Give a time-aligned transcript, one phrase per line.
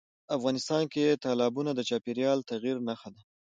[0.37, 3.21] افغانستان کې تالابونه د چاپېریال د تغیر نښه ده.